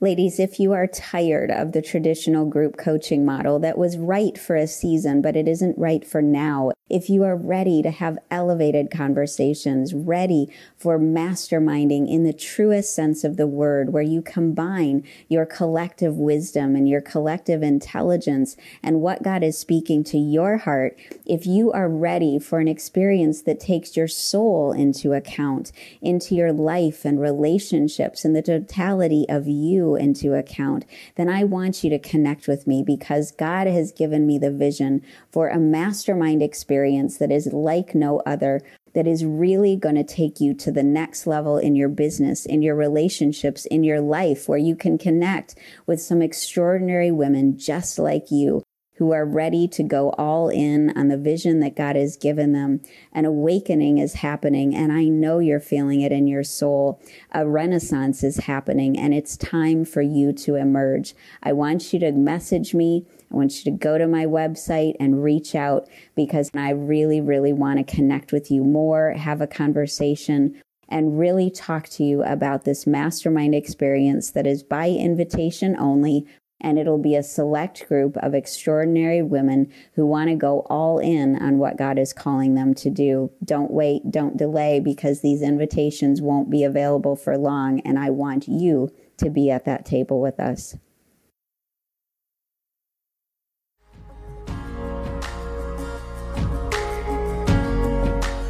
[0.00, 4.54] Ladies, if you are tired of the traditional group coaching model that was right for
[4.54, 8.92] a season, but it isn't right for now, if you are ready to have elevated
[8.92, 15.44] conversations, ready for masterminding in the truest sense of the word, where you combine your
[15.44, 20.96] collective wisdom and your collective intelligence and what God is speaking to your heart,
[21.26, 26.52] if you are ready for an experience that takes your soul into account, into your
[26.52, 30.84] life and relationships and the totality of you into account,
[31.16, 35.02] then I want you to connect with me because God has given me the vision
[35.30, 38.62] for a mastermind experience that is like no other,
[38.94, 42.62] that is really going to take you to the next level in your business, in
[42.62, 45.54] your relationships, in your life, where you can connect
[45.86, 48.62] with some extraordinary women just like you
[48.98, 52.80] who are ready to go all in on the vision that God has given them.
[53.12, 57.00] An awakening is happening, and I know you're feeling it in your soul.
[57.32, 61.14] A renaissance is happening, and it's time for you to emerge.
[61.44, 63.06] I want you to message me.
[63.30, 67.52] I want you to go to my website and reach out because I really, really
[67.52, 72.64] want to connect with you more, have a conversation and really talk to you about
[72.64, 76.26] this mastermind experience that is by invitation only
[76.60, 81.36] and it'll be a select group of extraordinary women who want to go all in
[81.36, 83.30] on what God is calling them to do.
[83.44, 88.48] Don't wait, don't delay, because these invitations won't be available for long, and I want
[88.48, 90.76] you to be at that table with us.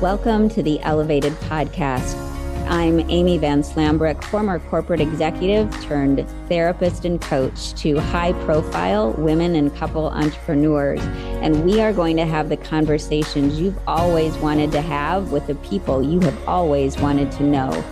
[0.01, 2.28] Welcome to the Elevated Podcast
[2.69, 9.55] I'm Amy Van Slambrook, former corporate executive turned therapist and coach to high profile women
[9.55, 11.01] and couple entrepreneurs.
[11.41, 15.55] And we are going to have the conversations you've always wanted to have with the
[15.55, 17.85] people you have always wanted to know.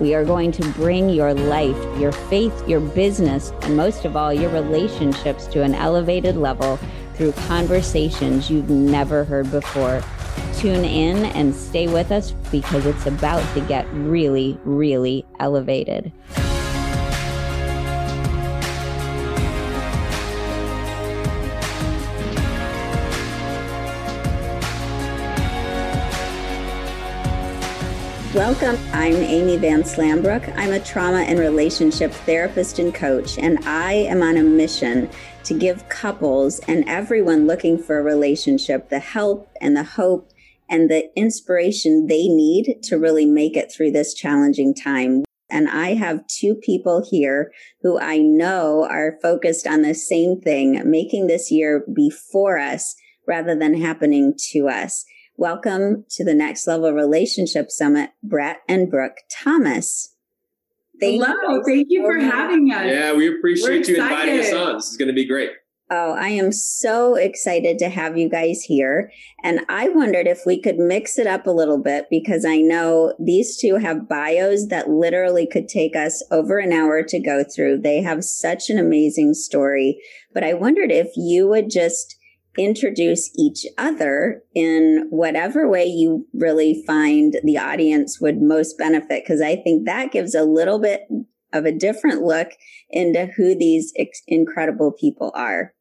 [0.00, 4.32] We are going to bring your life, your faith, your business, and most of all,
[4.32, 6.78] your relationships to an elevated level
[7.12, 10.02] through conversations you've never heard before.
[10.54, 16.12] Tune in and stay with us because it's about to get really, really elevated.
[28.34, 28.76] Welcome.
[28.92, 30.54] I'm Amy Van Slambrook.
[30.54, 35.08] I'm a trauma and relationship therapist and coach, and I am on a mission
[35.44, 40.30] to give couples and everyone looking for a relationship the help and the hope
[40.68, 45.24] and the inspiration they need to really make it through this challenging time.
[45.48, 47.50] And I have two people here
[47.80, 52.94] who I know are focused on the same thing, making this year before us
[53.26, 55.06] rather than happening to us.
[55.40, 60.16] Welcome to the Next Level Relationship Summit, Brett and Brooke Thomas.
[61.00, 62.86] Thank Hello, you thank you for having us.
[62.86, 64.74] Yeah, we appreciate you inviting us on.
[64.74, 65.50] This is going to be great.
[65.92, 69.12] Oh, I am so excited to have you guys here.
[69.44, 73.14] And I wondered if we could mix it up a little bit because I know
[73.20, 77.82] these two have bios that literally could take us over an hour to go through.
[77.82, 80.00] They have such an amazing story.
[80.34, 82.17] But I wondered if you would just
[82.58, 89.22] introduce each other in whatever way you really find the audience would most benefit.
[89.24, 91.02] Because I think that gives a little bit
[91.52, 92.48] of a different look
[92.90, 95.72] into who these ex- incredible people are.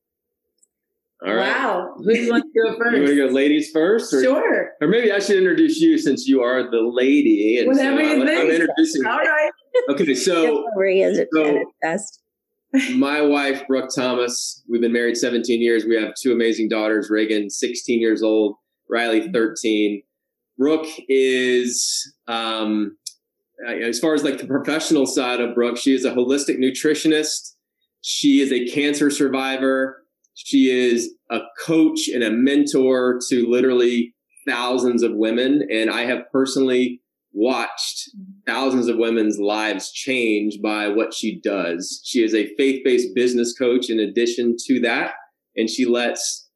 [1.26, 1.48] All right.
[1.48, 1.96] Wow.
[1.98, 2.96] Who do you want to go first?
[2.96, 4.14] You want to go ladies first?
[4.14, 4.72] Or, sure.
[4.80, 7.58] Or maybe I should introduce you since you are the lady.
[7.58, 8.40] And Whatever so you I'm, think.
[8.40, 9.52] I'm introducing All right.
[9.90, 12.22] Okay, so, is it so best.
[12.96, 15.86] My wife, Brooke Thomas, we've been married 17 years.
[15.86, 18.56] We have two amazing daughters, Reagan, 16 years old,
[18.90, 20.04] Riley, 13.
[20.58, 22.98] Brooke is, um,
[23.68, 27.54] as far as like the professional side of Brooke, she is a holistic nutritionist.
[28.02, 30.04] She is a cancer survivor.
[30.34, 34.14] She is a coach and a mentor to literally
[34.48, 35.68] thousands of women.
[35.72, 37.02] And I have personally
[37.38, 38.10] watched
[38.48, 42.02] thousands of women's lives change by what she does.
[42.04, 45.12] She is a faith based business coach in addition to that.
[45.56, 46.50] And she lets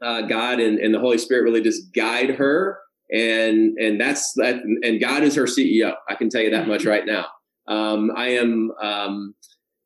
[0.00, 2.78] uh, God and, and the Holy Spirit really just guide her.
[3.10, 4.62] And, and that's that.
[4.82, 5.94] And God is her CEO.
[6.08, 6.90] I can tell you that much mm-hmm.
[6.90, 7.26] right now.
[7.66, 9.34] Um, I am, um,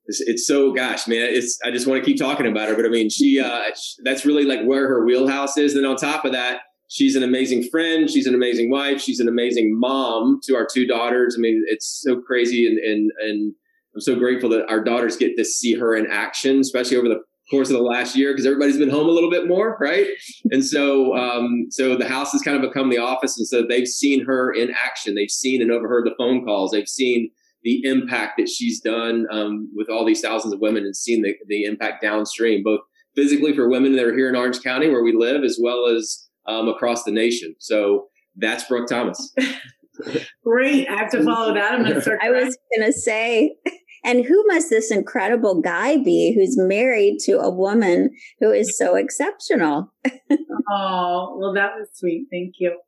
[0.06, 1.28] it's, it's, so gosh, man.
[1.30, 3.62] It's I just want to keep talking about her, but I mean, she uh,
[4.04, 5.74] that's really like where her wheelhouse is.
[5.74, 8.10] And on top of that, she's an amazing friend.
[8.10, 9.00] She's an amazing wife.
[9.00, 11.36] She's an amazing mom to our two daughters.
[11.38, 13.54] I mean, it's so crazy, and and and
[13.94, 17.20] I'm so grateful that our daughters get to see her in action, especially over the
[17.50, 20.06] course of the last year because everybody's been home a little bit more, right?
[20.50, 23.88] And so, um, so the house has kind of become the office, and so they've
[23.88, 25.14] seen her in action.
[25.14, 26.72] They've seen and overheard the phone calls.
[26.72, 27.30] They've seen
[27.62, 31.34] the impact that she's done um, with all these thousands of women and seen the,
[31.48, 32.80] the impact downstream, both
[33.16, 36.27] physically for women that are here in Orange County where we live, as well as
[36.48, 37.54] um, across the nation.
[37.58, 39.34] So that's Brooke Thomas.
[40.44, 40.88] Great.
[40.88, 41.72] I have to follow that.
[41.72, 42.20] I'm going to start.
[42.22, 43.56] I was going to say,
[44.04, 48.10] and who must this incredible guy be who's married to a woman
[48.40, 49.92] who is so exceptional?
[50.70, 52.26] oh, well, that was sweet.
[52.30, 52.78] Thank you.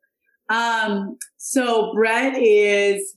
[0.49, 3.17] Um, so Brett is,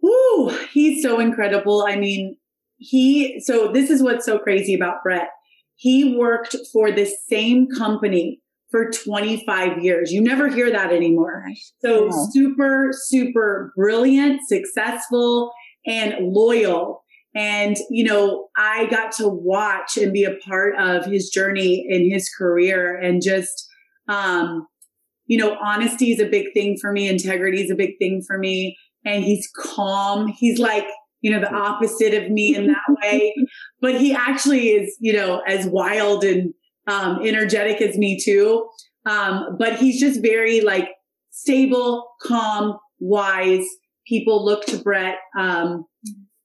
[0.00, 1.84] whoo, he's so incredible.
[1.86, 2.36] I mean,
[2.78, 5.28] he, so this is what's so crazy about Brett.
[5.76, 8.41] He worked for the same company
[8.72, 10.10] for 25 years.
[10.10, 11.44] You never hear that anymore.
[11.80, 15.52] So super, super brilliant, successful,
[15.86, 17.04] and loyal.
[17.34, 22.10] And, you know, I got to watch and be a part of his journey in
[22.10, 23.68] his career and just,
[24.08, 24.66] um,
[25.26, 27.08] you know, honesty is a big thing for me.
[27.08, 28.76] Integrity is a big thing for me.
[29.04, 30.28] And he's calm.
[30.28, 30.86] He's like,
[31.20, 33.34] you know, the opposite of me in that way.
[33.80, 36.54] But he actually is, you know, as wild and
[36.86, 38.68] um, energetic as me too.
[39.06, 40.88] Um, but he's just very like
[41.30, 43.66] stable, calm, wise.
[44.06, 45.84] People look to Brett, um,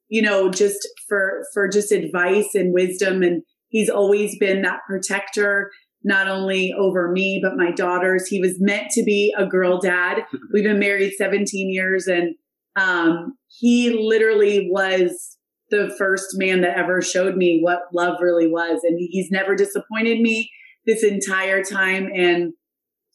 [0.10, 3.22] you know, just for, for just advice and wisdom.
[3.24, 5.72] And he's always been that protector
[6.04, 8.28] not only over me, but my daughters.
[8.28, 10.24] He was meant to be a girl dad.
[10.54, 12.36] We've been married 17 years and,
[12.76, 15.37] um, he literally was
[15.70, 18.82] the first man that ever showed me what love really was.
[18.84, 20.50] And he's never disappointed me
[20.86, 22.10] this entire time.
[22.16, 22.54] And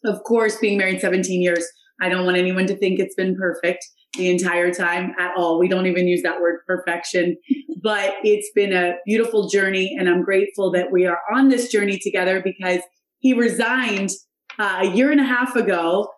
[0.04, 1.66] of course, being married 17 years,
[2.00, 3.84] I don't want anyone to think it's been perfect
[4.14, 5.58] the entire time at all.
[5.58, 7.36] We don't even use that word perfection,
[7.82, 9.96] but it's been a beautiful journey.
[9.98, 12.80] And I'm grateful that we are on this journey together because
[13.20, 14.10] he resigned
[14.58, 16.08] uh, a year and a half ago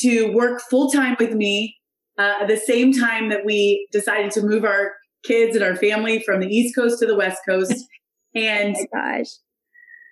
[0.00, 1.76] to work full time with me
[2.18, 4.92] uh, at the same time that we decided to move our
[5.24, 7.74] kids and our family from the East Coast to the West Coast.
[8.36, 9.28] And oh gosh,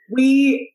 [0.08, 0.72] we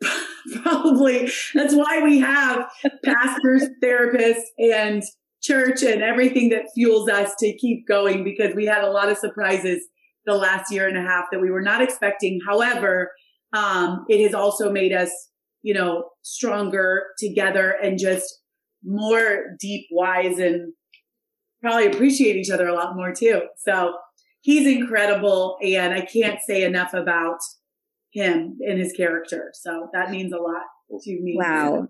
[0.62, 2.66] probably that's why we have
[3.04, 5.02] pastors, therapists, and
[5.42, 9.18] church and everything that fuels us to keep going because we had a lot of
[9.18, 9.84] surprises
[10.24, 12.38] the last year and a half that we were not expecting.
[12.46, 13.10] However,
[13.52, 15.10] um, it has also made us,
[15.62, 18.40] you know, stronger together and just
[18.82, 20.72] more deep wise and
[21.64, 23.40] probably appreciate each other a lot more too.
[23.56, 23.94] So
[24.42, 25.56] he's incredible.
[25.62, 27.38] And I can't say enough about
[28.12, 29.50] him and his character.
[29.54, 30.62] So that means a lot
[31.02, 31.36] to me.
[31.38, 31.88] Wow.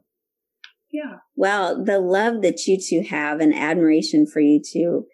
[0.93, 1.17] Yeah.
[1.35, 5.07] Well, the love that you two have and admiration for you two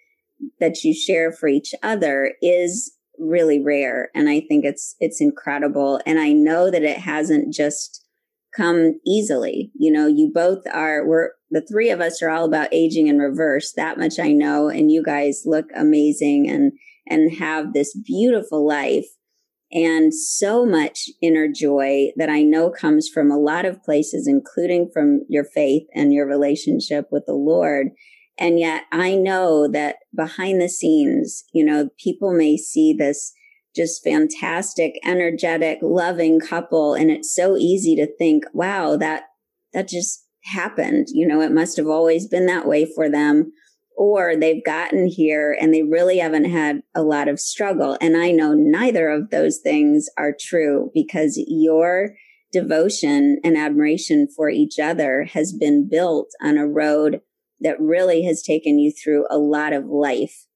[0.58, 4.10] that you share for each other is really rare.
[4.14, 6.00] And I think it's, it's incredible.
[6.04, 8.06] And I know that it hasn't just
[8.56, 9.70] come easily.
[9.75, 13.19] You know, you both are, we're, the three of us are all about aging in
[13.19, 13.73] reverse.
[13.76, 14.69] That much I know.
[14.69, 16.73] And you guys look amazing and,
[17.08, 19.06] and have this beautiful life
[19.73, 24.91] and so much inner joy that I know comes from a lot of places, including
[24.93, 27.88] from your faith and your relationship with the Lord.
[28.37, 33.32] And yet I know that behind the scenes, you know, people may see this
[33.75, 36.94] just fantastic, energetic, loving couple.
[36.94, 39.25] And it's so easy to think, wow, that,
[39.72, 41.08] that just happened.
[41.11, 43.52] You know, it must have always been that way for them
[43.96, 47.99] or they've gotten here and they really haven't had a lot of struggle.
[48.00, 52.14] And I know neither of those things are true because your
[52.50, 57.21] devotion and admiration for each other has been built on a road
[57.61, 60.47] that really has taken you through a lot of life.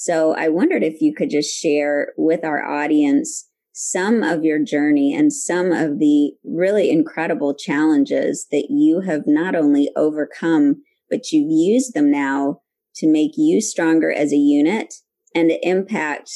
[0.00, 5.12] So I wondered if you could just share with our audience some of your journey
[5.12, 11.50] and some of the really incredible challenges that you have not only overcome, but you've
[11.50, 12.60] used them now
[12.94, 14.94] to make you stronger as a unit
[15.34, 16.30] and to impact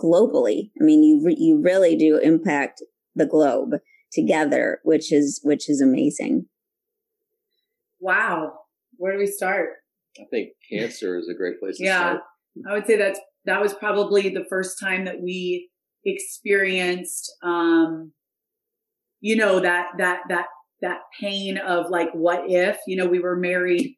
[0.00, 0.70] globally.
[0.80, 2.80] I mean, you re- you really do impact
[3.16, 3.80] the globe
[4.12, 6.46] together, which is which is amazing.
[7.98, 8.52] Wow,
[8.98, 9.70] where do we start?
[10.16, 12.20] I think cancer is a great place to yeah, start.
[12.68, 15.70] I would say that's that was probably the first time that we
[16.06, 18.12] experienced um
[19.20, 20.46] you know that that that
[20.82, 23.96] that pain of like what if you know we were married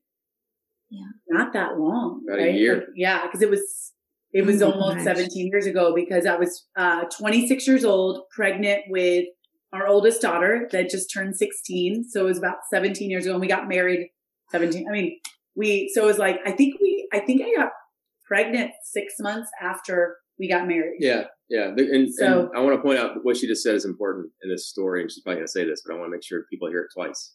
[0.91, 1.07] yeah.
[1.29, 2.23] not that long.
[2.27, 2.55] About right?
[2.55, 2.75] a year.
[2.77, 3.93] Like, yeah, because it was
[4.33, 5.17] it was Oh almost gosh.
[5.17, 9.27] 17 years ago because I was uh, 26 years old, pregnant with
[9.73, 12.09] our oldest daughter that just turned 16.
[12.11, 14.09] So it was about 17 years ago, and we got married
[14.51, 14.87] 17.
[14.89, 15.19] I mean,
[15.55, 17.71] we so it was like I think we I think I got
[18.27, 20.99] pregnant six months after we got married.
[21.01, 21.69] Yeah, yeah.
[21.77, 24.51] And, So- and I want to point out what she just said is important in
[24.51, 25.03] this story.
[25.03, 26.83] And she's probably going to say this, but I want to make sure people hear
[26.83, 27.35] it twice.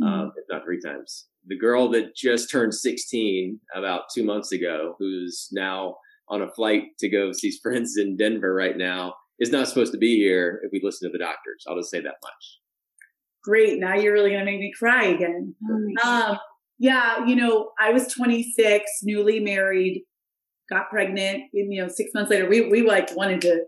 [0.00, 0.28] mm-hmm.
[0.36, 1.26] if not three times.
[1.46, 5.96] The girl that just turned 16 about two months ago, who's now
[6.28, 9.98] on a flight to go see friends in Denver right now, is not supposed to
[9.98, 11.64] be here if we listen to the doctors.
[11.68, 12.58] I'll just say that much.
[13.42, 13.80] Great.
[13.80, 15.54] Now you're really going to make me cry again.
[16.04, 16.38] Oh um,
[16.78, 20.02] yeah, you know, I was 26, newly married,
[20.72, 21.44] got pregnant.
[21.52, 23.64] And, you know, six months later, we we like wanted to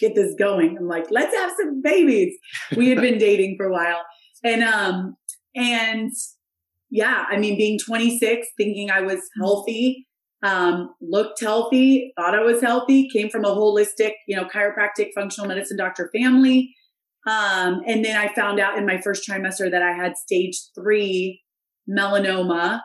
[0.00, 0.76] get this going.
[0.78, 2.34] I'm like, let's have some babies.
[2.76, 4.02] We had been dating for a while,
[4.44, 5.16] and um,
[5.54, 6.12] and
[6.90, 10.06] yeah, I mean, being 26, thinking I was healthy,
[10.42, 15.48] um, looked healthy, thought I was healthy, came from a holistic, you know, chiropractic functional
[15.48, 16.74] medicine doctor family.
[17.26, 21.42] Um, and then I found out in my first trimester that I had stage three
[21.88, 22.80] melanoma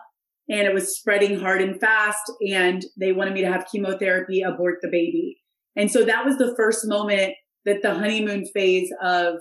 [0.50, 2.32] and it was spreading hard and fast.
[2.48, 5.38] And they wanted me to have chemotherapy, abort the baby.
[5.76, 7.34] And so that was the first moment
[7.66, 9.36] that the honeymoon phase of,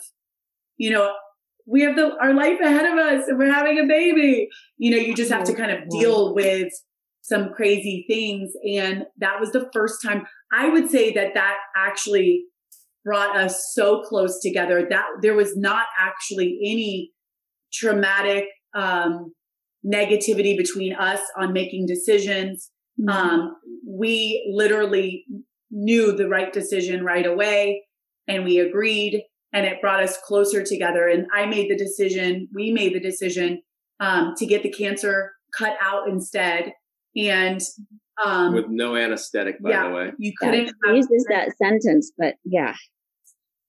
[0.76, 1.12] you know,
[1.66, 4.49] we have the, our life ahead of us and we're having a baby.
[4.78, 6.73] You know, you just have to kind of deal with
[7.23, 8.52] some crazy things.
[8.68, 12.44] And that was the first time I would say that that actually
[13.04, 17.12] brought us so close together that there was not actually any
[17.73, 18.44] traumatic,
[18.75, 19.32] um,
[19.85, 22.71] negativity between us on making decisions.
[23.01, 23.09] Mm-hmm.
[23.09, 25.25] Um, we literally
[25.71, 27.85] knew the right decision right away
[28.29, 29.23] and we agreed
[29.53, 31.09] and it brought us closer together.
[31.09, 33.62] And I made the decision, we made the decision
[34.01, 36.73] um, to get the cancer cut out instead.
[37.17, 37.61] And
[38.25, 40.11] um, with no anesthetic, by yeah, the way.
[40.19, 42.75] You couldn't yeah, uses that sentence, but yeah.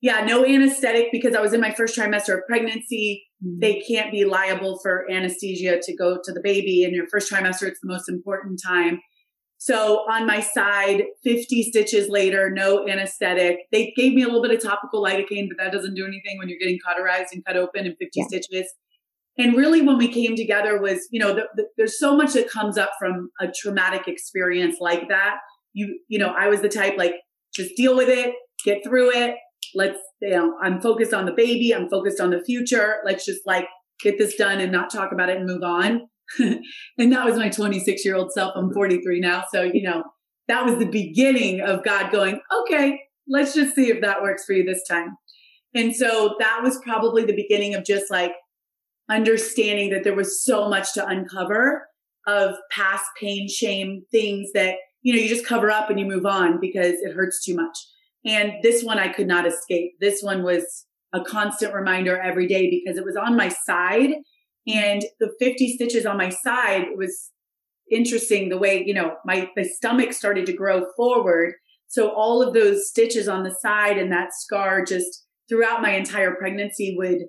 [0.03, 3.25] Yeah, no anesthetic because I was in my first trimester of pregnancy.
[3.41, 3.59] Mm-hmm.
[3.61, 7.69] They can't be liable for anesthesia to go to the baby in your first trimester.
[7.69, 8.99] It's the most important time.
[9.59, 13.59] So on my side, 50 stitches later, no anesthetic.
[13.71, 16.49] They gave me a little bit of topical lidocaine, but that doesn't do anything when
[16.49, 18.25] you're getting cauterized and cut open in 50 yeah.
[18.27, 18.73] stitches.
[19.37, 22.49] And really, when we came together, was you know, the, the, there's so much that
[22.49, 25.37] comes up from a traumatic experience like that.
[25.71, 27.15] You, you know, I was the type like
[27.55, 29.35] just deal with it, get through it.
[29.75, 31.73] Let's, you know, I'm focused on the baby.
[31.73, 32.97] I'm focused on the future.
[33.05, 33.67] Let's just like
[34.01, 36.07] get this done and not talk about it and move on.
[36.39, 38.53] and that was my 26 year old self.
[38.55, 39.45] I'm 43 now.
[39.53, 40.03] So, you know,
[40.47, 44.53] that was the beginning of God going, okay, let's just see if that works for
[44.53, 45.15] you this time.
[45.73, 48.33] And so that was probably the beginning of just like
[49.09, 51.87] understanding that there was so much to uncover
[52.27, 56.25] of past pain, shame, things that, you know, you just cover up and you move
[56.25, 57.77] on because it hurts too much.
[58.25, 59.93] And this one I could not escape.
[59.99, 64.13] This one was a constant reminder every day because it was on my side
[64.67, 67.31] and the 50 stitches on my side was
[67.91, 71.53] interesting the way, you know, my, the stomach started to grow forward.
[71.87, 76.33] So all of those stitches on the side and that scar just throughout my entire
[76.35, 77.25] pregnancy would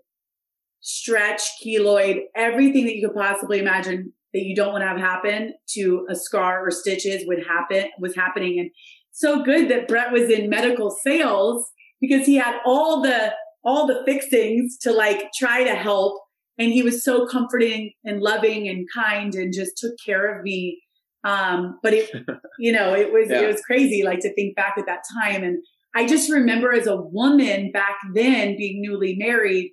[0.81, 5.55] stretch, keloid, everything that you could possibly imagine that you don't want to have happen
[5.71, 8.59] to a scar or stitches would happen, was happening.
[8.61, 8.71] And
[9.15, 13.33] so good that Brett was in medical sales because he had all the,
[13.65, 16.21] all the fixings to like try to help.
[16.59, 20.83] And he was so comforting and loving and kind and just took care of me.
[21.23, 22.11] Um, but it
[22.59, 23.41] you know it was yeah.
[23.41, 25.43] it was crazy like to think back at that time.
[25.43, 25.59] And
[25.97, 29.71] i just remember as a woman back then being newly married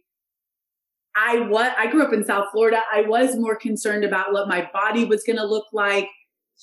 [1.15, 2.79] i what i grew up in south florida.
[2.93, 6.07] I was more concerned about what my body was going to look like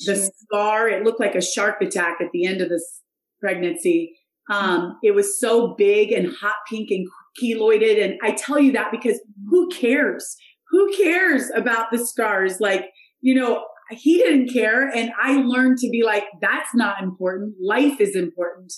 [0.07, 3.02] the scar it looked like a shark attack at the end of this
[3.40, 4.14] pregnancy
[4.50, 7.07] um, it was so big and hot pink and
[7.40, 8.02] keloided.
[8.02, 10.37] And I tell you that because who cares?
[10.71, 12.61] Who cares about the scars?
[12.61, 12.87] Like,
[13.21, 14.88] you know, he didn't care.
[14.88, 17.55] And I learned to be like, that's not important.
[17.61, 18.73] Life is important.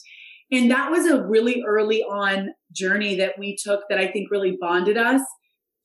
[0.52, 4.56] And that was a really early on journey that we took that I think really
[4.60, 5.22] bonded us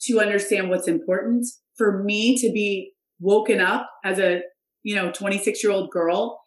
[0.03, 1.45] to understand what's important.
[1.77, 4.41] For me to be woken up as a,
[4.85, 6.39] you know, 26 year old girl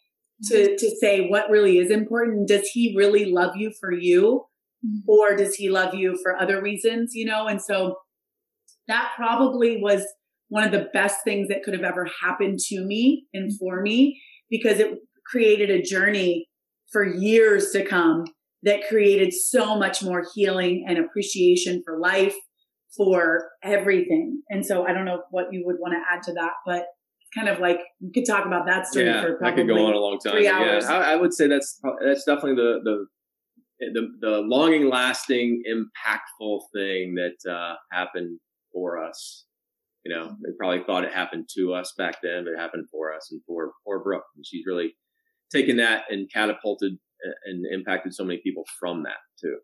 [0.45, 0.77] to, mm-hmm.
[0.77, 2.47] to say what really is important.
[2.47, 4.45] Does he really love you for you?
[4.87, 5.11] Mm-hmm.
[5.11, 7.49] Or does he love you for other reasons, you know?
[7.49, 7.97] And so
[8.87, 10.07] that probably was
[10.51, 13.57] one of the best things that could have ever happened to me and mm-hmm.
[13.59, 16.47] for me because it created a journey
[16.93, 18.25] for years to come
[18.63, 22.37] that created so much more healing and appreciation for life,
[22.97, 24.43] for everything.
[24.49, 26.87] And so I don't know what you would want to add to that, but
[27.35, 29.87] kind of like we could talk about that story yeah, for probably I could go
[29.87, 30.33] on a long time.
[30.33, 30.85] Three hours.
[30.85, 33.07] Yeah, I, I would say that's that's definitely the the
[33.81, 38.41] the, the longing lasting impactful thing that uh, happened
[38.73, 39.45] for us
[40.05, 43.15] you know they probably thought it happened to us back then but it happened for
[43.15, 44.95] us and for for brooke and she's really
[45.51, 46.93] taken that and catapulted
[47.47, 49.57] and impacted so many people from that too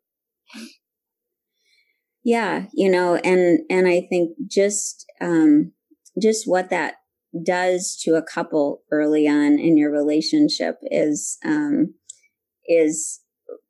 [2.24, 5.72] Yeah, you know, and and I think just um
[6.20, 6.94] just what that
[7.42, 11.94] does to a couple early on in your relationship is um
[12.66, 13.20] is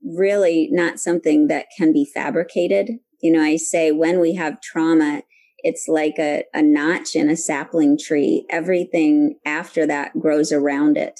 [0.05, 2.91] really not something that can be fabricated.
[3.23, 5.23] You know, I say when we have trauma,
[5.59, 8.47] it's like a, a notch in a sapling tree.
[8.51, 11.19] Everything after that grows around it,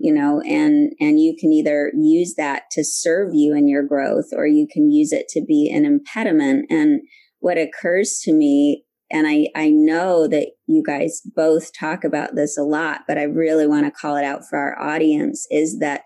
[0.00, 4.30] you know, and, and you can either use that to serve you in your growth
[4.32, 6.66] or you can use it to be an impediment.
[6.70, 7.02] And
[7.40, 12.56] what occurs to me, and I, I know that you guys both talk about this
[12.56, 16.02] a lot, but I really want to call it out for our audience is that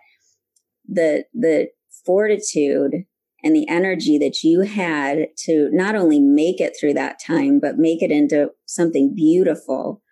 [0.89, 1.69] the, the
[2.05, 3.05] fortitude
[3.43, 7.79] and the energy that you had to not only make it through that time, but
[7.79, 10.03] make it into something beautiful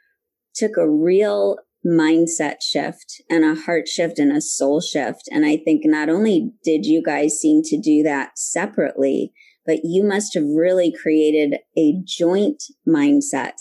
[0.54, 5.28] took a real mindset shift and a heart shift and a soul shift.
[5.30, 9.32] And I think not only did you guys seem to do that separately,
[9.66, 13.54] but you must have really created a joint mindset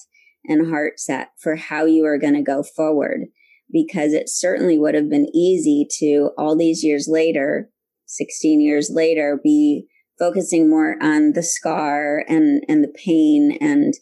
[0.45, 3.27] and heart set for how you are going to go forward.
[3.71, 7.69] Because it certainly would have been easy to all these years later
[8.13, 9.87] 16 years later be
[10.19, 13.95] focusing more on the scar and and the pain and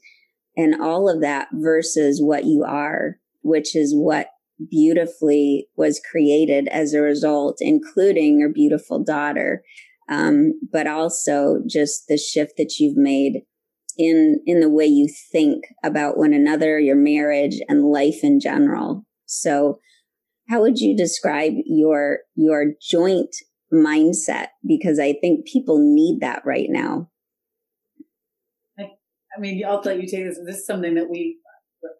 [0.57, 4.27] and all of that versus what you are which is what
[4.69, 9.63] beautifully was created as a result including your beautiful daughter.
[10.10, 13.43] Um, but also just the shift that you've made
[13.98, 19.05] in in the way you think about one another your marriage and life in general
[19.25, 19.79] so
[20.50, 23.36] how would you describe your your joint
[23.74, 27.10] mindset because I think people need that right now.
[28.77, 28.83] I,
[29.36, 30.39] I mean, I'll let you take this.
[30.45, 31.38] This is something that we,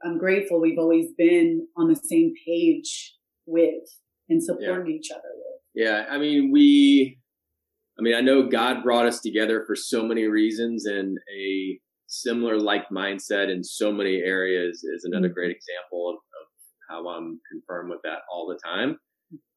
[0.04, 3.84] I'm grateful we've always been on the same page with
[4.30, 4.96] and supported yeah.
[4.96, 5.62] each other with.
[5.74, 6.06] Yeah.
[6.10, 7.20] I mean, we,
[8.02, 12.58] I mean, I know God brought us together for so many reasons and a similar
[12.58, 15.36] like mindset in so many areas is another mm-hmm.
[15.36, 16.48] great example of, of
[16.90, 18.98] how I'm confirmed with that all the time.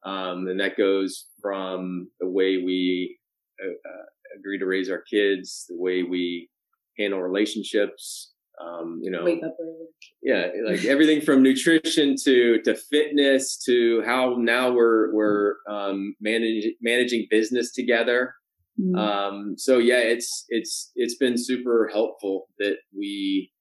[0.05, 3.17] Um, and that goes from the way we
[3.65, 6.51] uh, uh, agree to raise our kids, the way we
[6.99, 9.87] handle relationships, um, you know, wake up early.
[10.23, 16.75] Yeah, like everything from nutrition to to fitness to how now we're we're um, managing
[16.81, 18.35] managing business together.
[18.81, 18.97] Mm-hmm.
[18.97, 23.53] Um, so yeah, it's it's it's been super helpful that we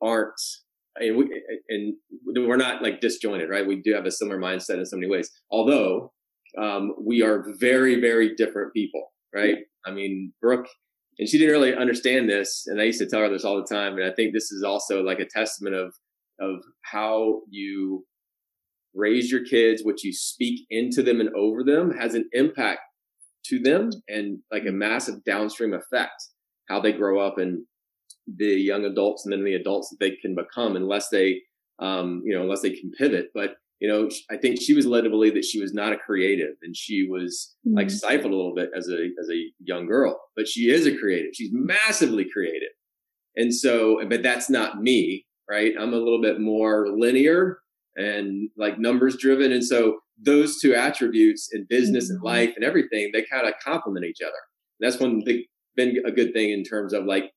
[0.00, 0.40] aren't
[1.00, 1.94] and, we, and
[2.48, 3.66] we're not like disjointed, right?
[3.66, 5.30] We do have a similar mindset in so many ways.
[5.50, 6.12] Although
[6.60, 9.58] um, we are very, very different people, right?
[9.86, 10.66] I mean, Brooke,
[11.18, 13.74] and she didn't really understand this, and I used to tell her this all the
[13.74, 13.94] time.
[13.94, 15.94] And I think this is also like a testament of
[16.40, 18.04] of how you
[18.94, 22.80] raise your kids, what you speak into them and over them has an impact
[23.46, 26.22] to them and like a massive downstream effect
[26.68, 27.64] how they grow up and
[28.26, 31.40] the young adults and then the adults that they can become unless they
[31.80, 35.02] um, you know unless they can pivot but you know i think she was led
[35.02, 37.76] to believe that she was not a creative and she was mm-hmm.
[37.76, 40.96] like stifled a little bit as a as a young girl but she is a
[40.96, 41.32] creative.
[41.34, 42.70] She's massively creative.
[43.36, 45.72] And so but that's not me right?
[45.78, 47.58] I'm a little bit more linear
[47.96, 49.50] and like numbers driven.
[49.50, 52.16] And so those two attributes in business mm-hmm.
[52.16, 54.38] and life and everything they kind of complement each other.
[54.78, 55.42] And that's one big
[55.74, 57.30] been a good thing in terms of like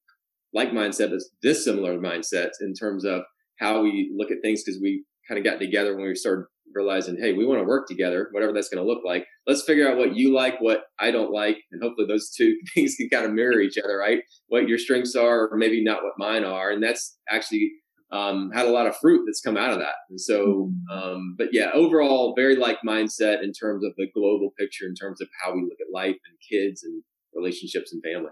[0.54, 3.22] like mindset, but dissimilar mindsets in terms of
[3.60, 7.18] how we look at things because we kind of got together when we started realizing,
[7.22, 9.26] hey, we want to work together, whatever that's going to look like.
[9.48, 12.96] Let's figure out what you like, what I don't like, and hopefully those two things
[12.96, 14.20] can kind of mirror each other, right?
[14.48, 17.72] What your strengths are, or maybe not what mine are, and that's actually
[18.12, 19.96] um, had a lot of fruit that's come out of that.
[20.10, 20.98] And so, mm-hmm.
[20.98, 25.22] um, but yeah, overall, very like mindset in terms of the global picture, in terms
[25.22, 28.32] of how we look at life and kids and relationships and family.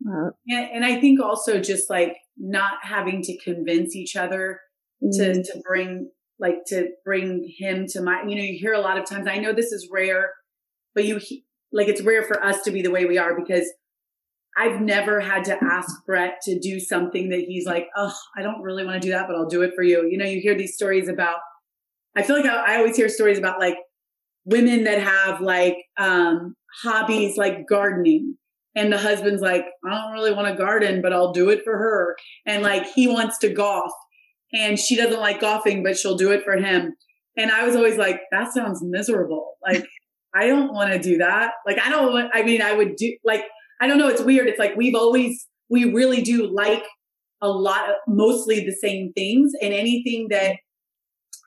[0.00, 0.30] Wow.
[0.48, 4.60] And, and I think also just like not having to convince each other
[5.02, 5.10] mm.
[5.16, 8.98] to, to bring, like to bring him to my, you know, you hear a lot
[8.98, 10.30] of times, I know this is rare,
[10.94, 11.20] but you,
[11.72, 13.70] like it's rare for us to be the way we are because
[14.56, 18.62] I've never had to ask Brett to do something that he's like, oh, I don't
[18.62, 20.08] really want to do that, but I'll do it for you.
[20.10, 21.38] You know, you hear these stories about,
[22.16, 23.76] I feel like I, I always hear stories about like
[24.44, 28.36] women that have like um, hobbies like gardening
[28.74, 31.76] and the husband's like, I don't really want to garden, but I'll do it for
[31.76, 32.16] her.
[32.46, 33.92] And like he wants to golf
[34.52, 36.94] and she doesn't like golfing, but she'll do it for him.
[37.36, 39.54] And I was always like, that sounds miserable.
[39.62, 39.84] Like,
[40.34, 41.52] I don't want to do that.
[41.66, 43.44] Like, I don't want, I mean, I would do, like,
[43.80, 44.08] I don't know.
[44.08, 44.48] It's weird.
[44.48, 46.84] It's like we've always, we really do like
[47.40, 49.52] a lot, of, mostly the same things.
[49.62, 50.56] And anything that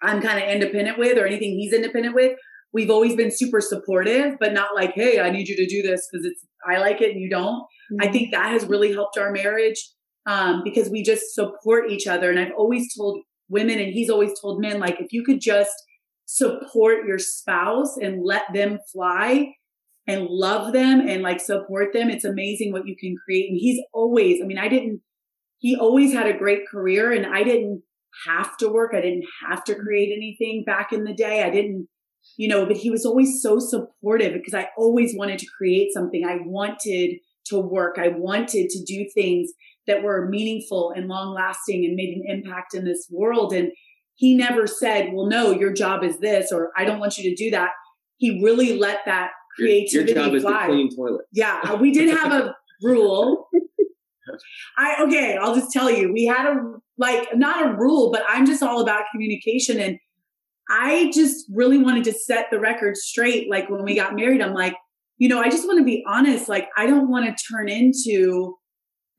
[0.01, 2.37] I'm kind of independent with or anything he's independent with,
[2.73, 6.07] we've always been super supportive, but not like, hey, I need you to do this
[6.09, 7.61] because it's I like it and you don't.
[7.91, 7.97] Mm-hmm.
[8.01, 9.91] I think that has really helped our marriage
[10.25, 12.29] um, because we just support each other.
[12.29, 15.73] And I've always told women, and he's always told men, like, if you could just
[16.25, 19.53] support your spouse and let them fly
[20.07, 23.49] and love them and like support them, it's amazing what you can create.
[23.49, 25.01] And he's always, I mean, I didn't,
[25.57, 27.83] he always had a great career and I didn't
[28.25, 28.91] have to work.
[28.93, 31.43] I didn't have to create anything back in the day.
[31.43, 31.87] I didn't,
[32.37, 36.25] you know, but he was always so supportive because I always wanted to create something.
[36.25, 37.17] I wanted
[37.51, 37.97] to work.
[37.99, 39.51] I wanted to do things
[39.87, 43.53] that were meaningful and long lasting and made an impact in this world.
[43.53, 43.71] And
[44.15, 47.35] he never said, well, no, your job is this, or I don't want you to
[47.35, 47.71] do that.
[48.17, 50.61] He really let that creativity your, your job fly.
[50.61, 51.27] is to clean toilets.
[51.33, 51.59] Yeah.
[51.63, 53.47] Uh, we did have a rule.
[54.77, 56.61] I, okay, I'll just tell you, we had a,
[56.97, 59.79] like, not a rule, but I'm just all about communication.
[59.79, 59.97] And
[60.69, 63.49] I just really wanted to set the record straight.
[63.49, 64.75] Like when we got married, I'm like,
[65.21, 66.49] you know, I just want to be honest.
[66.49, 68.57] Like, I don't want to turn into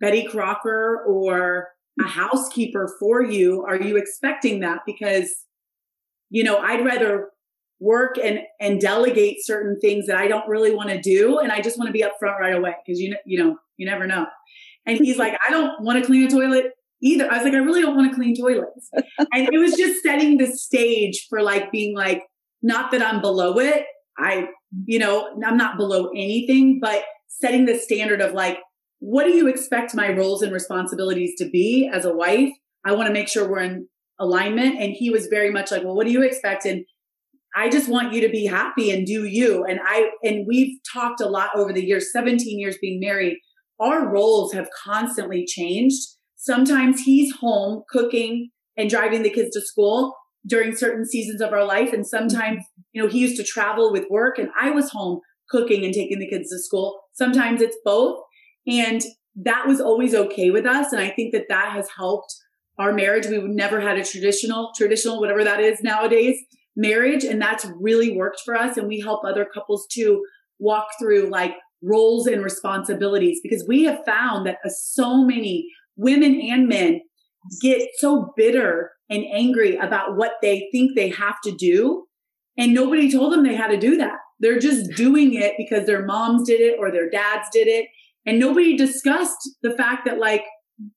[0.00, 1.68] Betty Crocker or
[2.00, 3.62] a housekeeper for you.
[3.62, 4.80] Are you expecting that?
[4.84, 5.30] Because,
[6.28, 7.28] you know, I'd rather
[7.78, 11.38] work and, and delegate certain things that I don't really want to do.
[11.38, 13.86] And I just want to be upfront right away because you know, you know, you
[13.86, 14.26] never know.
[14.84, 17.30] And he's like, I don't want to clean a toilet either.
[17.30, 18.90] I was like, I really don't want to clean toilets.
[18.92, 22.24] and it was just setting the stage for like being like,
[22.60, 23.86] not that I'm below it.
[24.18, 24.48] I,
[24.84, 28.58] you know, I'm not below anything, but setting the standard of like,
[28.98, 32.50] what do you expect my roles and responsibilities to be as a wife?
[32.84, 33.88] I want to make sure we're in
[34.20, 34.80] alignment.
[34.80, 36.64] And he was very much like, well, what do you expect?
[36.64, 36.84] And
[37.54, 39.64] I just want you to be happy and do you.
[39.64, 43.38] And I, and we've talked a lot over the years, 17 years being married.
[43.80, 46.00] Our roles have constantly changed.
[46.36, 50.14] Sometimes he's home cooking and driving the kids to school
[50.46, 51.92] during certain seasons of our life.
[51.92, 55.84] And sometimes, you know, he used to travel with work and I was home cooking
[55.84, 57.00] and taking the kids to school.
[57.12, 58.20] Sometimes it's both.
[58.66, 59.02] And
[59.36, 60.92] that was always okay with us.
[60.92, 62.34] And I think that that has helped
[62.78, 63.26] our marriage.
[63.26, 66.36] We've never had a traditional, traditional, whatever that is nowadays,
[66.76, 67.24] marriage.
[67.24, 68.76] And that's really worked for us.
[68.76, 70.24] And we help other couples to
[70.58, 76.40] walk through like roles and responsibilities because we have found that uh, so many women
[76.40, 77.00] and men
[77.60, 82.06] get so bitter and angry about what they think they have to do.
[82.58, 84.18] And nobody told them they had to do that.
[84.40, 87.86] They're just doing it because their moms did it or their dads did it.
[88.26, 90.44] And nobody discussed the fact that like,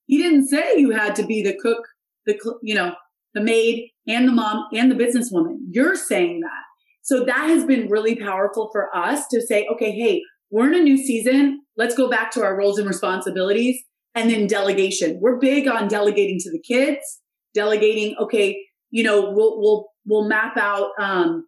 [0.07, 1.83] he didn't say you had to be the cook,
[2.25, 2.93] the, you know,
[3.33, 5.57] the maid and the mom and the businesswoman.
[5.69, 6.63] You're saying that.
[7.03, 10.83] So that has been really powerful for us to say, okay, hey, we're in a
[10.83, 11.61] new season.
[11.77, 13.77] Let's go back to our roles and responsibilities
[14.15, 15.19] and then delegation.
[15.21, 17.21] We're big on delegating to the kids,
[17.53, 18.57] delegating, okay,
[18.89, 21.45] you know, we'll, we'll, we'll map out, um,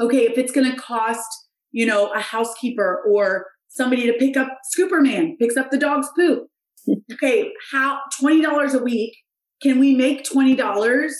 [0.00, 1.26] okay, if it's going to cost,
[1.72, 6.46] you know, a housekeeper or somebody to pick up Scooperman, picks up the dog's poop.
[7.12, 9.16] okay, how $20 a week.
[9.62, 11.12] Can we make $20,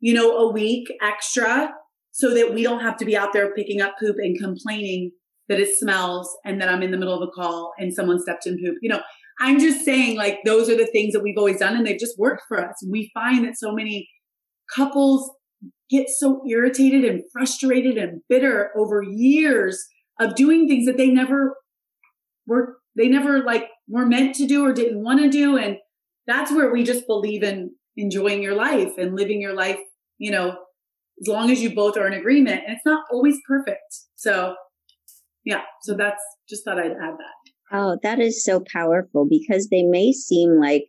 [0.00, 1.72] you know, a week extra
[2.12, 5.10] so that we don't have to be out there picking up poop and complaining
[5.48, 8.46] that it smells and that I'm in the middle of a call and someone stepped
[8.46, 8.76] in poop.
[8.80, 9.00] You know,
[9.40, 12.18] I'm just saying like those are the things that we've always done and they've just
[12.18, 12.76] worked for us.
[12.88, 14.08] We find that so many
[14.74, 15.30] couples
[15.90, 19.84] get so irritated and frustrated and bitter over years
[20.20, 21.56] of doing things that they never
[22.46, 25.56] were, they never like were meant to do or didn't want to do.
[25.56, 25.76] And
[26.26, 29.78] that's where we just believe in enjoying your life and living your life,
[30.18, 30.56] you know,
[31.20, 32.62] as long as you both are in agreement.
[32.66, 33.82] And it's not always perfect.
[34.16, 34.54] So
[35.44, 37.52] yeah, so that's just thought I'd add that.
[37.72, 40.84] Oh, that is so powerful because they may seem like,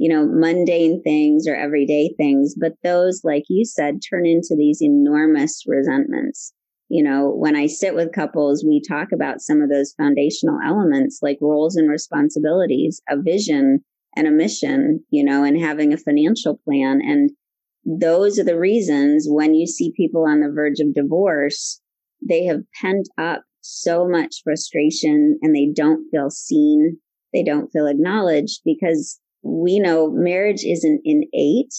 [0.00, 4.80] you know, mundane things or everyday things, but those, like you said, turn into these
[4.80, 6.54] enormous resentments.
[6.88, 11.18] You know, when I sit with couples, we talk about some of those foundational elements
[11.20, 13.84] like roles and responsibilities, a vision
[14.16, 17.02] and a mission, you know, and having a financial plan.
[17.02, 17.30] And
[17.84, 21.78] those are the reasons when you see people on the verge of divorce,
[22.26, 26.96] they have pent up so much frustration and they don't feel seen.
[27.34, 31.74] They don't feel acknowledged because we know marriage isn't innate,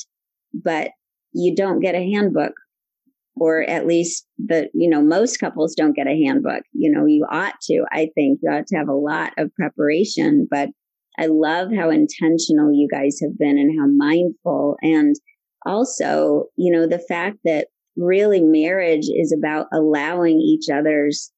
[0.53, 0.91] but
[1.33, 2.53] you don't get a handbook
[3.35, 6.63] or at least the, you know, most couples don't get a handbook.
[6.73, 10.47] You know, you ought to, I think you ought to have a lot of preparation,
[10.49, 10.69] but
[11.17, 14.77] I love how intentional you guys have been and how mindful.
[14.81, 15.15] And
[15.65, 21.31] also, you know, the fact that really marriage is about allowing each other's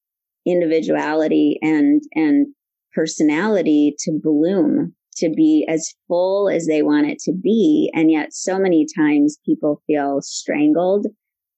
[0.45, 2.47] individuality and, and
[2.93, 7.91] personality to bloom, to be as full as they want it to be.
[7.93, 11.07] And yet so many times people feel strangled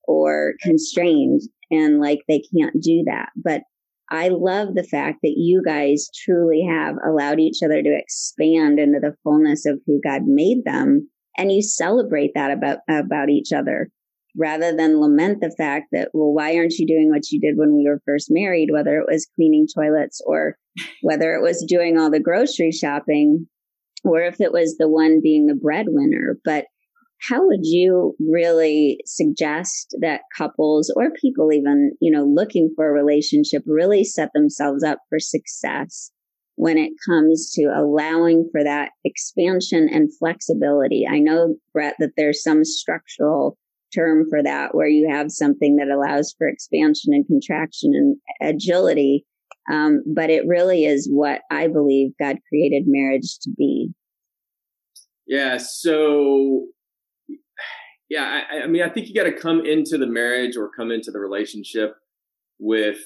[0.03, 1.41] or constrained.
[1.71, 3.29] and like they can't do that.
[3.35, 3.63] But
[4.11, 8.99] I love the fact that you guys truly have allowed each other to expand into
[8.99, 11.09] the fullness of who God made them.
[11.37, 13.89] And you celebrate that about, about each other
[14.37, 17.75] rather than lament the fact that, well, why aren't you doing what you did when
[17.75, 18.69] we were first married?
[18.71, 20.57] Whether it was cleaning toilets or
[21.01, 23.47] whether it was doing all the grocery shopping
[24.03, 26.37] or if it was the one being the breadwinner.
[26.43, 26.65] But
[27.29, 32.93] how would you really suggest that couples or people even, you know, looking for a
[32.93, 36.11] relationship really set themselves up for success
[36.55, 41.05] when it comes to allowing for that expansion and flexibility?
[41.09, 43.57] I know, Brett, that there's some structural
[43.95, 49.25] term for that where you have something that allows for expansion and contraction and agility.
[49.71, 53.91] Um, but it really is what I believe God created marriage to be.
[55.25, 55.58] Yeah.
[55.58, 56.65] So
[58.10, 60.91] yeah, I, I mean, I think you got to come into the marriage or come
[60.91, 61.95] into the relationship
[62.60, 62.99] with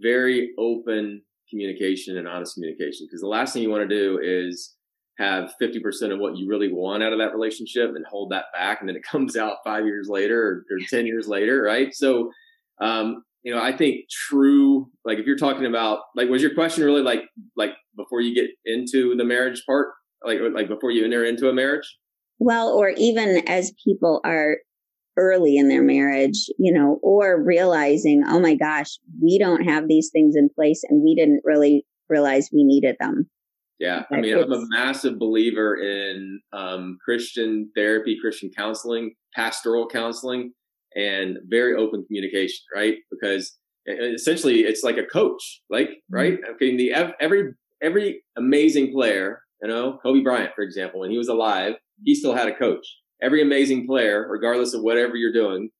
[0.00, 3.06] very open communication and honest communication.
[3.08, 4.76] Because the last thing you want to do is
[5.18, 8.80] have 50% of what you really want out of that relationship and hold that back.
[8.80, 11.62] And then it comes out five years later or, or 10 years later.
[11.62, 11.94] Right.
[11.94, 12.30] So,
[12.80, 16.84] um, you know, I think true, like if you're talking about, like, was your question
[16.84, 17.22] really like,
[17.56, 19.88] like before you get into the marriage part,
[20.24, 21.96] like, like before you enter into a marriage?
[22.38, 24.58] Well, or even as people are
[25.16, 30.10] early in their marriage, you know, or realizing, oh my gosh, we don't have these
[30.12, 33.28] things in place and we didn't really realize we needed them.
[33.78, 34.02] Yeah.
[34.12, 40.52] I mean, I'm a massive believer in um, Christian therapy, Christian counseling, pastoral counseling,
[40.96, 42.96] and very open communication, right?
[43.10, 46.34] Because essentially it's like a coach, like, right?
[46.34, 46.54] Mm-hmm.
[46.54, 46.76] Okay.
[46.76, 51.74] The, every, every amazing player, you know, Kobe Bryant, for example, when he was alive,
[52.04, 52.86] he still had a coach.
[53.22, 55.70] Every amazing player, regardless of whatever you're doing,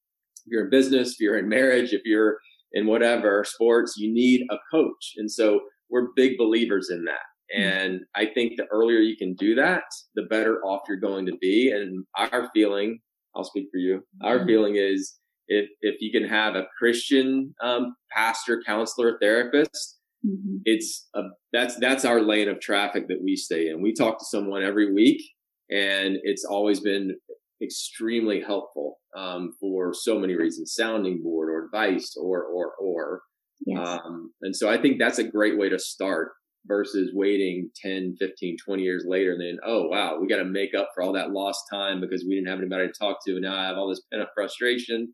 [0.46, 2.38] if you're in business, if you're in marriage, if you're
[2.72, 5.14] in whatever sports, you need a coach.
[5.16, 7.26] And so we're big believers in that.
[7.54, 7.62] Hmm.
[7.62, 9.84] And I think the earlier you can do that,
[10.14, 11.70] the better off you're going to be.
[11.70, 13.00] And our feeling,
[13.36, 14.02] I'll speak for you.
[14.22, 14.46] Our mm-hmm.
[14.46, 20.58] feeling is if, if you can have a Christian um, pastor, counselor, therapist, mm-hmm.
[20.64, 23.82] it's a, that's that's our lane of traffic that we stay in.
[23.82, 25.22] We talk to someone every week
[25.70, 27.16] and it's always been
[27.62, 33.20] extremely helpful um, for so many reasons sounding board or advice or or or
[33.66, 33.78] yes.
[33.86, 36.32] um, and so i think that's a great way to start
[36.66, 40.74] versus waiting 10 15 20 years later and then oh wow we got to make
[40.74, 43.42] up for all that lost time because we didn't have anybody to talk to and
[43.42, 45.08] now i have all this pent up frustration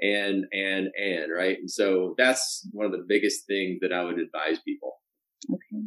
[0.00, 1.58] and and and right?
[1.58, 4.94] And so that's one of the biggest things that i would advise people.
[5.50, 5.84] Okay.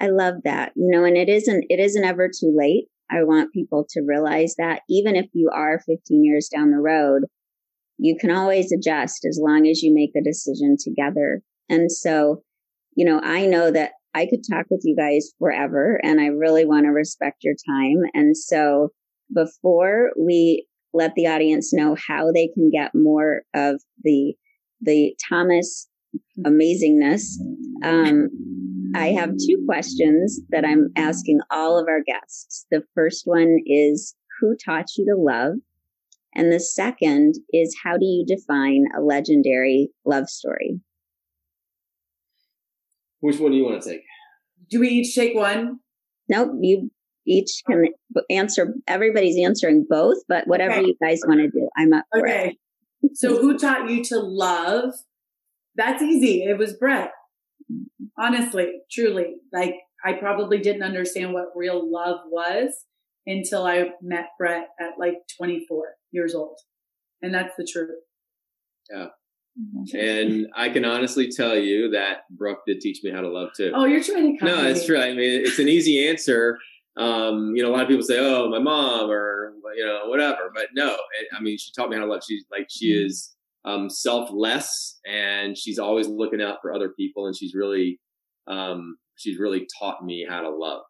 [0.00, 2.86] I love that you know and it isn't it isn't ever too late.
[3.10, 7.22] I want people to realize that even if you are 15 years down the road,
[7.98, 11.42] you can always adjust as long as you make the decision together.
[11.68, 12.42] And so,
[12.94, 16.64] you know, I know that I could talk with you guys forever and I really
[16.64, 18.02] want to respect your time.
[18.14, 18.90] And so
[19.32, 24.34] before we let the audience know how they can get more of the,
[24.80, 25.88] the Thomas
[26.44, 27.22] amazingness,
[27.84, 28.28] um,
[28.94, 32.66] I have two questions that I'm asking all of our guests.
[32.70, 35.54] The first one is Who taught you to love?
[36.34, 40.80] And the second is How do you define a legendary love story?
[43.20, 44.02] Which one do you want to take?
[44.70, 45.80] Do we each take one?
[46.28, 46.52] Nope.
[46.60, 46.90] You
[47.26, 47.86] each can
[48.30, 48.74] answer.
[48.86, 50.86] Everybody's answering both, but whatever okay.
[50.86, 52.56] you guys want to do, I'm up for okay.
[53.02, 53.16] it.
[53.16, 54.94] so, who taught you to love?
[55.76, 56.44] That's easy.
[56.44, 57.12] It was Brett
[58.18, 62.72] honestly, truly, like I probably didn't understand what real love was
[63.26, 66.58] until I met Brett at like 24 years old.
[67.22, 67.90] And that's the truth.
[68.90, 69.08] Yeah.
[69.94, 73.72] And I can honestly tell you that Brooke did teach me how to love too.
[73.74, 75.00] Oh, you're trying to No, it's true.
[75.00, 76.58] I mean, it's an easy answer.
[76.96, 80.50] Um, you know, a lot of people say, "Oh, my mom," or you know, whatever.
[80.54, 80.96] But no,
[81.36, 82.22] I mean, she taught me how to love.
[82.26, 83.06] She's like she mm-hmm.
[83.06, 83.34] is
[83.64, 88.00] um, selfless, and she's always looking out for other people, and she's really
[88.46, 90.82] um, she's really taught me how to love.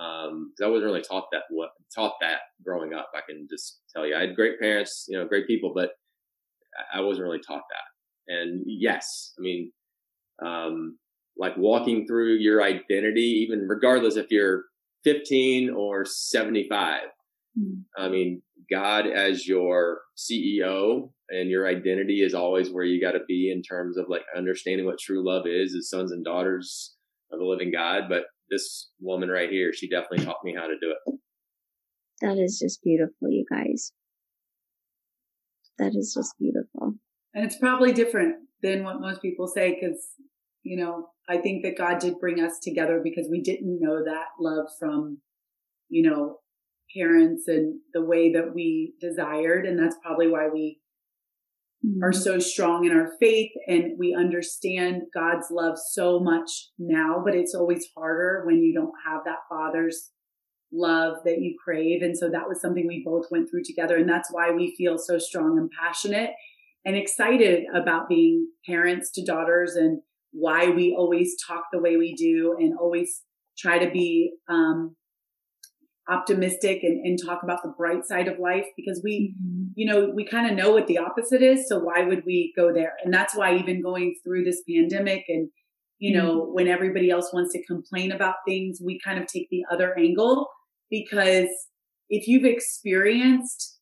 [0.00, 3.10] Um, I wasn't really taught that what taught that growing up.
[3.14, 5.90] I can just tell you, I had great parents, you know, great people, but
[6.94, 7.91] I wasn't really taught that.
[8.28, 9.72] And yes, I mean,
[10.44, 10.98] um,
[11.36, 14.64] like walking through your identity, even regardless if you're
[15.04, 17.00] 15 or 75.
[17.58, 18.02] Mm-hmm.
[18.02, 23.24] I mean, God as your CEO and your identity is always where you got to
[23.26, 26.94] be in terms of like understanding what true love is as sons and daughters
[27.30, 28.04] of the living God.
[28.08, 31.14] But this woman right here, she definitely taught me how to do it.
[32.20, 33.92] That is just beautiful, you guys.
[35.78, 36.94] That is just beautiful.
[37.34, 40.08] And it's probably different than what most people say because,
[40.62, 44.26] you know, I think that God did bring us together because we didn't know that
[44.40, 45.18] love from,
[45.88, 46.38] you know,
[46.96, 49.66] parents and the way that we desired.
[49.66, 50.78] And that's probably why we
[51.84, 52.02] mm-hmm.
[52.02, 57.34] are so strong in our faith and we understand God's love so much now, but
[57.34, 60.10] it's always harder when you don't have that father's
[60.72, 62.02] love that you crave.
[62.02, 63.96] And so that was something we both went through together.
[63.96, 66.30] And that's why we feel so strong and passionate
[66.84, 70.00] and excited about being parents to daughters and
[70.32, 73.22] why we always talk the way we do and always
[73.58, 74.96] try to be um,
[76.08, 79.66] optimistic and, and, talk about the bright side of life because we, mm-hmm.
[79.76, 81.68] you know, we kind of know what the opposite is.
[81.68, 82.94] So why would we go there?
[83.04, 85.48] And that's why even going through this pandemic and,
[85.98, 86.54] you know, mm-hmm.
[86.54, 90.48] when everybody else wants to complain about things, we kind of take the other angle
[90.90, 91.48] because
[92.08, 93.78] if you've experienced,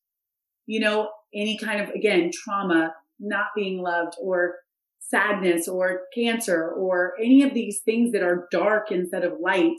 [0.67, 4.57] you know, any kind of, again, trauma, not being loved or
[5.01, 9.77] sadness or cancer or any of these things that are dark instead of light,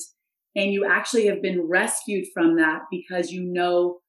[0.56, 4.00] and you actually have been rescued from that because you know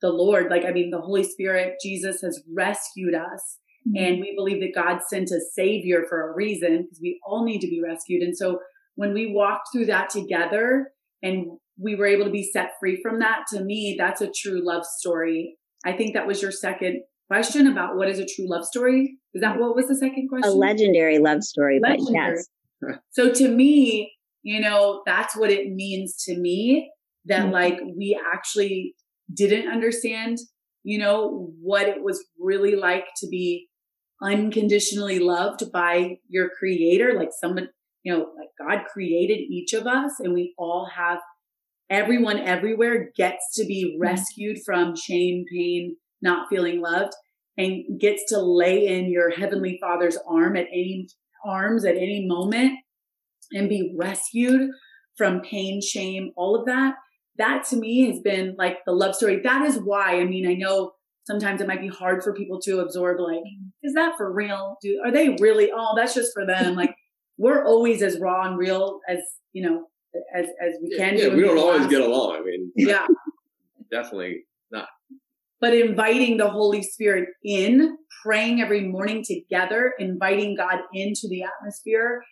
[0.00, 3.58] the Lord, like, I mean, the Holy Spirit, Jesus has rescued us.
[3.88, 4.04] Mm-hmm.
[4.04, 7.60] And we believe that God sent a savior for a reason because we all need
[7.60, 8.22] to be rescued.
[8.22, 8.60] And so
[8.94, 10.92] when we walked through that together
[11.22, 11.46] and
[11.80, 14.84] we were able to be set free from that, to me, that's a true love
[14.84, 15.57] story.
[15.84, 19.18] I think that was your second question about what is a true love story.
[19.34, 20.50] Is that what was the second question?
[20.50, 22.36] A legendary love story, legendary.
[22.80, 22.98] but yes.
[23.10, 24.12] so to me,
[24.42, 26.90] you know, that's what it means to me
[27.26, 27.52] that mm-hmm.
[27.52, 28.94] like we actually
[29.32, 30.38] didn't understand,
[30.82, 33.68] you know, what it was really like to be
[34.22, 37.68] unconditionally loved by your creator, like someone,
[38.02, 41.18] you know, like God created each of us and we all have
[41.90, 44.02] everyone everywhere gets to be mm-hmm.
[44.02, 47.12] rescued from shame, pain, not feeling loved
[47.56, 51.08] and gets to lay in your heavenly father's arm at any
[51.44, 52.78] arms at any moment
[53.52, 54.70] and be rescued
[55.16, 56.94] from pain, shame, all of that.
[57.36, 59.40] That to me has been like the love story.
[59.42, 60.92] That is why, I mean, I know
[61.24, 63.42] sometimes it might be hard for people to absorb, like,
[63.82, 64.76] is that for real?
[64.82, 66.74] Do, are they really, oh, that's just for them.
[66.74, 66.94] like,
[67.38, 69.18] we're always as raw and real as,
[69.52, 69.86] you know,
[70.34, 71.16] as, as we can.
[71.16, 72.36] Yeah, we don't always get along.
[72.36, 73.06] I mean, yeah,
[73.90, 74.88] definitely not.
[75.60, 82.22] But inviting the Holy Spirit in, praying every morning together, inviting God into the atmosphere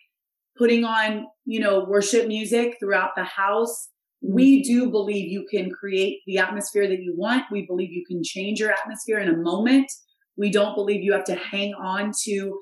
[0.57, 3.89] putting on, you know, worship music throughout the house.
[4.21, 4.73] We mm-hmm.
[4.73, 7.43] do believe you can create the atmosphere that you want.
[7.51, 9.91] We believe you can change your atmosphere in a moment.
[10.35, 12.59] We don't believe you have to hang on to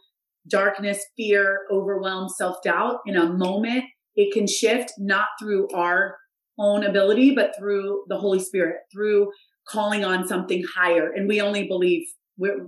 [0.48, 3.86] darkness, fear, overwhelm, self doubt in a moment.
[4.16, 6.18] It can shift not through our
[6.58, 9.30] own ability, but through the Holy Spirit, through
[9.68, 11.12] calling on something higher.
[11.12, 12.04] And we only believe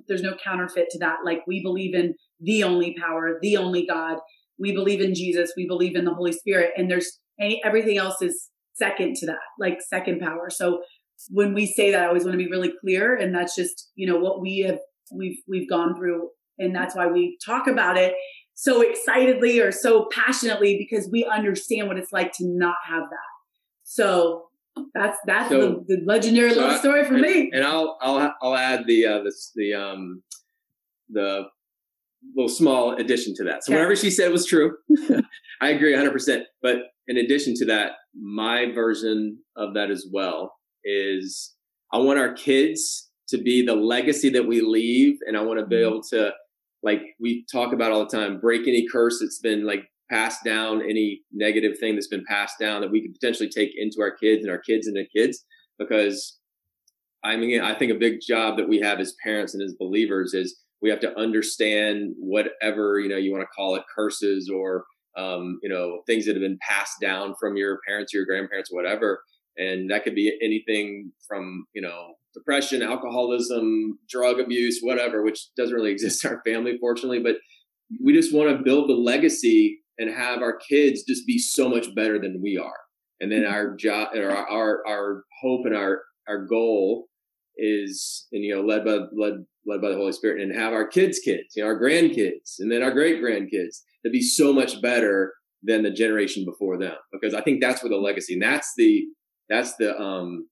[0.07, 1.17] there's no counterfeit to that.
[1.25, 4.17] Like we believe in the only power, the only God,
[4.59, 8.21] we believe in Jesus, we believe in the Holy Spirit, and there's any, everything else
[8.21, 10.49] is second to that, like second power.
[10.49, 10.81] So
[11.29, 14.07] when we say that, I always want to be really clear, and that's just you
[14.07, 14.79] know what we have
[15.11, 16.29] we've we've gone through,
[16.59, 18.13] and that's why we talk about it
[18.59, 23.29] so excitedly or so passionately because we understand what it's like to not have that.
[23.83, 24.47] So
[24.95, 27.51] that's that's so, the, the, legendary so love I, story for and, me.
[27.53, 30.23] And I'll I'll I'll add the uh, this the um
[31.09, 31.43] the
[32.35, 33.63] little small addition to that.
[33.63, 33.77] So okay.
[33.77, 34.75] whatever she said was true.
[35.61, 36.41] I agree 100%.
[36.61, 41.53] But in addition to that, my version of that as well is
[41.93, 45.19] I want our kids to be the legacy that we leave.
[45.25, 45.87] And I want to be mm-hmm.
[45.87, 46.31] able to,
[46.83, 50.81] like we talk about all the time, break any curse that's been like passed down,
[50.81, 54.43] any negative thing that's been passed down that we could potentially take into our kids
[54.43, 55.43] and our kids into kids.
[55.79, 56.37] Because
[57.23, 60.33] I mean, I think a big job that we have as parents and as believers
[60.33, 64.85] is we have to understand whatever you know you want to call it curses or
[65.17, 68.71] um, you know things that have been passed down from your parents or your grandparents
[68.71, 69.21] whatever
[69.57, 75.75] and that could be anything from you know depression alcoholism drug abuse whatever which doesn't
[75.75, 77.35] really exist in our family fortunately but
[78.03, 81.93] we just want to build the legacy and have our kids just be so much
[81.95, 82.79] better than we are
[83.19, 87.07] and then our job our, our our hope and our our goal
[87.57, 90.87] is and you know led by led led by the Holy Spirit and have our
[90.87, 94.81] kids' kids, you know, our grandkids, and then our great grandkids to be so much
[94.81, 96.95] better than the generation before them.
[97.11, 99.05] Because I think that's where the legacy, and that's the
[99.49, 100.47] that's the um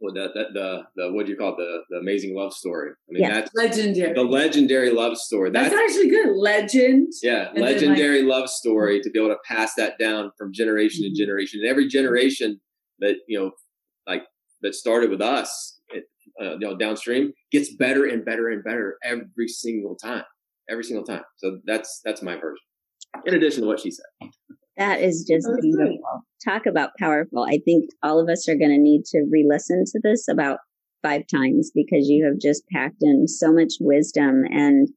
[0.00, 2.90] well the the the, the what do you call it the the amazing love story.
[2.90, 3.34] I mean yeah.
[3.34, 4.14] that's legendary.
[4.14, 5.50] The legendary love story.
[5.50, 6.36] That's, that's actually good.
[6.36, 7.12] Legend.
[7.22, 11.14] Yeah, legendary like, love story to be able to pass that down from generation mm-hmm.
[11.14, 11.60] to generation.
[11.60, 12.60] And every generation
[13.00, 13.52] that you know,
[14.06, 14.22] like
[14.62, 15.74] that started with us
[16.40, 20.24] uh, you know, downstream gets better and better and better every single time,
[20.68, 21.22] every single time.
[21.36, 22.64] So that's that's my version.
[23.26, 24.30] In addition to what she said.
[24.76, 26.24] That is just oh, beautiful.
[26.44, 27.44] Talk about powerful.
[27.44, 30.58] I think all of us are going to need to re-listen to this about
[31.04, 34.88] five times because you have just packed in so much wisdom and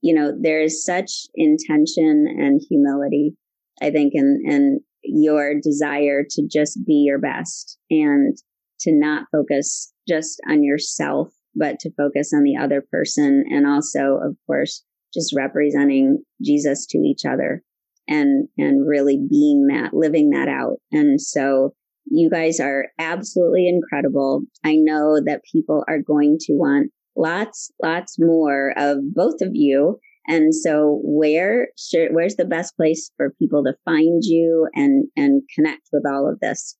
[0.00, 3.36] you know there is such intention and humility
[3.82, 8.38] i think in in your desire to just be your best and
[8.80, 14.18] to not focus just on yourself but to focus on the other person and also
[14.24, 17.62] of course just representing jesus to each other
[18.10, 21.72] and and really being that living that out and so
[22.10, 24.42] you guys are absolutely incredible.
[24.64, 29.98] I know that people are going to want lots, lots more of both of you.
[30.26, 35.42] And so where should, where's the best place for people to find you and, and
[35.54, 36.76] connect with all of this?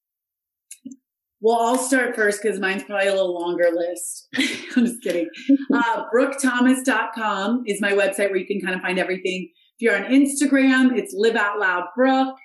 [1.41, 4.29] Well, I'll start first because mine's probably a little longer list.
[4.77, 5.29] I'm just kidding.
[5.73, 9.51] Uh, BrookeThomas.com is my website where you can kind of find everything.
[9.81, 12.37] If you're on Instagram, it's Live Out Loud Brooke.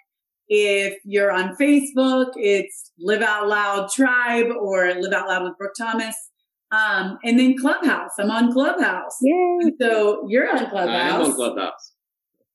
[0.48, 5.74] If you're on Facebook, it's Live Out Loud Tribe or Live Out Loud with Brooke
[5.78, 6.16] Thomas.
[6.72, 8.12] Um, and then Clubhouse.
[8.18, 9.18] I'm on Clubhouse.
[9.22, 9.74] Yay.
[9.82, 11.14] So you're on Clubhouse.
[11.14, 11.92] I'm on Clubhouse.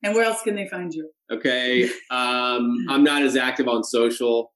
[0.03, 1.11] And where else can they find you?
[1.31, 1.85] Okay.
[2.11, 4.51] Um, I'm not as active on social.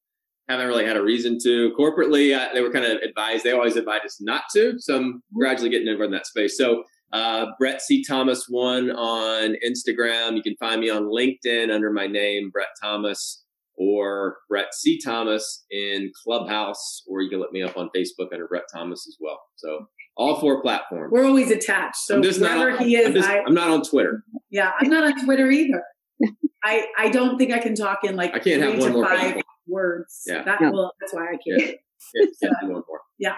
[0.49, 1.75] Haven't really had a reason to.
[1.79, 3.45] Corporately, uh, they were kind of advised.
[3.45, 4.77] They always advise us not to.
[4.79, 6.57] So I'm gradually getting over in that space.
[6.57, 6.85] So
[7.15, 8.05] uh, Brett C.
[8.05, 10.37] Thomas one on Instagram.
[10.37, 13.45] You can find me on LinkedIn under my name, Brett Thomas,
[13.77, 15.01] or Brett C.
[15.01, 19.17] Thomas in Clubhouse, or you can look me up on Facebook under Brett Thomas as
[19.21, 19.41] well.
[19.55, 19.87] So
[20.17, 21.13] all four platforms.
[21.13, 21.99] We're always attached.
[21.99, 24.25] So wherever on, he is, I'm, just, I, I'm not on Twitter.
[24.51, 25.83] Yeah, I'm not on Twitter either.
[26.65, 29.41] I I don't think I can talk in like I can't have one more five
[29.69, 30.23] words.
[30.27, 30.73] Yeah, that, no.
[30.73, 31.61] well, that's why I can't.
[31.61, 31.75] Yeah.
[32.15, 33.01] Yeah, can't do one more.
[33.19, 33.37] yeah.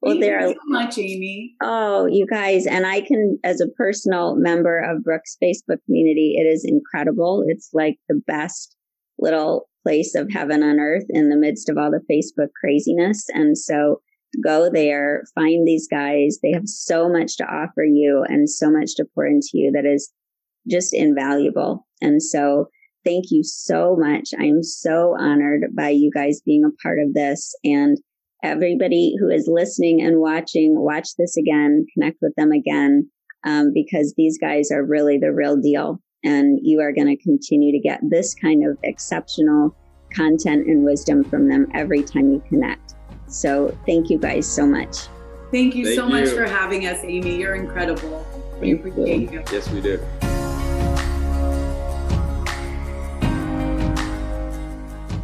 [0.00, 1.54] Well, Thank there you are so much, Amy.
[1.62, 6.44] Oh, you guys, and I can, as a personal member of Brooke's Facebook community, it
[6.44, 7.44] is incredible.
[7.46, 8.76] It's like the best
[9.18, 13.26] little place of heaven on earth in the midst of all the Facebook craziness.
[13.30, 14.00] And so
[14.42, 16.38] go there, find these guys.
[16.42, 19.86] They have so much to offer you and so much to pour into you that
[19.86, 20.10] is
[20.70, 21.86] just invaluable.
[22.00, 22.66] And so
[23.04, 24.30] thank you so much.
[24.38, 27.98] I'm so honored by you guys being a part of this and
[28.42, 33.08] everybody who is listening and watching, watch this again, connect with them again,
[33.44, 36.00] um, because these guys are really the real deal.
[36.24, 39.76] And you are going to continue to get this kind of exceptional
[40.14, 42.94] content and wisdom from them every time you connect.
[43.26, 44.96] So thank you guys so much.
[45.50, 47.36] Thank you Thank so much for having us, Amy.
[47.36, 48.24] You're incredible.
[48.60, 49.38] We Thank appreciate you.
[49.38, 49.44] you.
[49.52, 49.98] Yes, we do.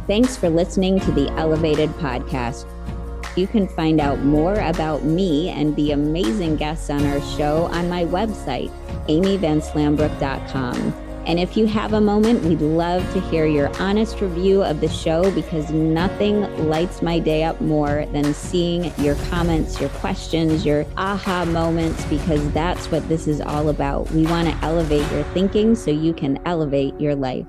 [0.05, 2.65] Thanks for listening to the Elevated Podcast.
[3.39, 7.87] You can find out more about me and the amazing guests on our show on
[7.87, 8.69] my website,
[9.07, 10.93] amyvanslambrook.com.
[11.25, 14.89] And if you have a moment, we'd love to hear your honest review of the
[14.89, 20.85] show because nothing lights my day up more than seeing your comments, your questions, your
[20.97, 24.11] aha moments, because that's what this is all about.
[24.11, 27.47] We want to elevate your thinking so you can elevate your life.